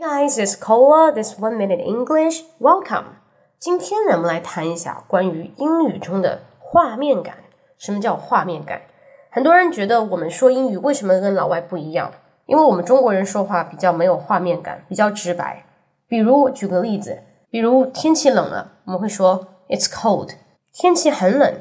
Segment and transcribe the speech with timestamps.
[0.00, 1.12] Hey guys, it's Cola.
[1.12, 2.44] This one minute English.
[2.60, 3.16] Welcome.
[3.58, 7.38] 今天呢，我们来谈一下关于英语中的画面感。
[7.78, 8.82] 什么叫画面感？
[9.28, 12.12] 很多人觉得我们说英语为什么跟老外不一样？
[12.46, 15.64] 因为我们中国人说话比较没有画面感，比较直白。
[16.06, 20.30] 比如举个例子，比如天气冷了，我们会说 It's cold。
[20.72, 21.54] 天气很冷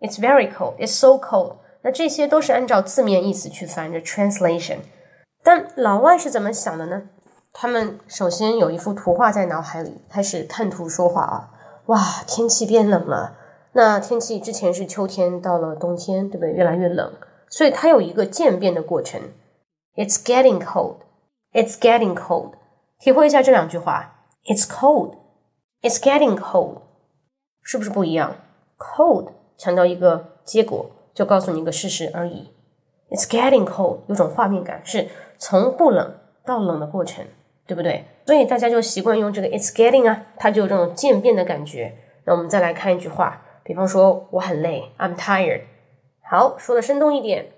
[0.00, 0.76] ，It's very cold.
[0.78, 1.56] It's so cold.
[1.82, 4.78] 那这些都是按照字面意思去翻的 translation。
[5.44, 7.02] 但老外是怎么想的呢？
[7.52, 11.50] 他们首先有一幅图画在脑海里，开始看图说话啊！
[11.86, 13.36] 哇，天气变冷了。
[13.72, 16.52] 那天气之前是秋天，到了冬天，对不对？
[16.52, 17.12] 越来越冷，
[17.48, 19.20] 所以它有一个渐变的过程。
[19.94, 20.96] It's getting cold.
[21.52, 22.52] It's getting cold.
[22.98, 24.26] 体会一下这两句话。
[24.44, 25.16] It's cold.
[25.82, 26.78] It's getting cold.
[27.62, 28.36] 是不是不一样
[28.78, 32.50] ？Cold 强调一个结果，就告诉你一个事实而已。
[33.10, 36.14] It's getting cold 有种画面感，是从不冷
[36.44, 37.24] 到冷的过程，
[37.66, 38.04] 对不对？
[38.26, 41.94] 所以大家就习惯用这个 It's getting 啊，它就有这种渐变的感觉。
[42.24, 45.62] 那我们再来看一句话，比方说我很累，I'm tired。
[46.22, 47.52] 好，说的生动一点，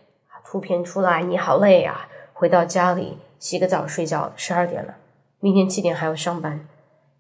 [0.45, 2.09] 图片出来，你好累啊！
[2.33, 4.97] 回到家里洗个澡睡觉，十二点了，
[5.41, 6.67] 明天七点还要上班。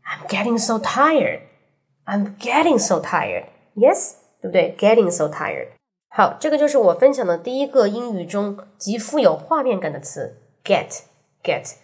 [0.05, 1.41] I'm getting so tired.
[2.05, 3.45] I'm getting so tired.
[3.77, 5.69] Yes，对不对？Getting so tired.
[6.09, 11.03] 好，这个就是我分享的第一个英语中极富有画面感的词，get
[11.43, 11.75] get。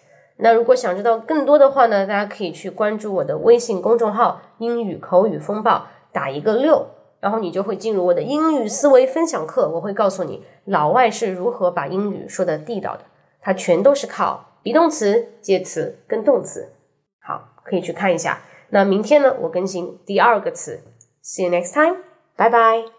[0.43, 6.87] 那如果想知道更多的话呢，大家可以去关注我的微信公众号“英语口语风暴”，打一个六，
[7.21, 9.69] 然后你就会进入我的英语思维分享课。
[9.69, 13.03] 我会告诉你老外是如何把英语说的地道的，
[13.41, 16.73] 它全都是靠 be 动词、介词跟动词。
[17.23, 18.39] 好，可以去看一下。
[18.71, 20.81] 那明天呢，我更新第二个词。
[21.23, 21.97] See you next time.
[22.37, 22.89] Bye bye.